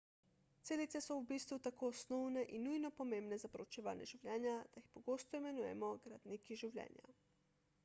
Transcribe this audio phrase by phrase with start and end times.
[0.67, 5.41] celice so v bistvu tako osnovne in nujno pomembne za proučevanje življenja da jih pogosto
[5.45, 7.17] imenujemo gradniki življenja